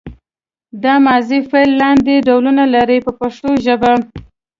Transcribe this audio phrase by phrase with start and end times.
[0.83, 3.91] دا ماضي فعل لاندې ډولونه لري په پښتو ژبه.